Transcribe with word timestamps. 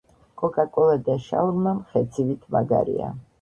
კოკა 0.41 0.63
კოლა 0.77 0.95
და 1.09 1.17
შაურმა 1.25 1.75
მხეცივით 1.81 2.49
მაგარია 2.57 3.13